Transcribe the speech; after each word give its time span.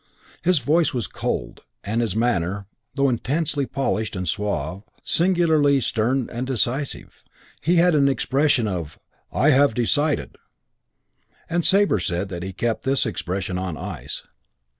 His 0.41 0.57
voice 0.57 0.95
was 0.95 1.05
cold, 1.05 1.61
and 1.83 2.01
his 2.01 2.15
manner, 2.15 2.65
though 2.95 3.07
intensely 3.07 3.67
polished 3.67 4.15
and 4.15 4.27
suave, 4.27 4.81
singularly 5.03 5.79
stern 5.79 6.27
and 6.31 6.47
decisive. 6.47 7.23
He 7.61 7.75
had 7.75 7.93
an 7.93 8.09
expression 8.09 8.67
of 8.67 8.97
"I 9.31 9.51
have 9.51 9.75
decided" 9.75 10.37
and 11.47 11.63
Sabre 11.63 11.99
said 11.99 12.29
that 12.29 12.41
he 12.41 12.51
kept 12.51 12.81
this 12.81 13.05
expression 13.05 13.59
on 13.59 13.77
ice. 13.77 14.23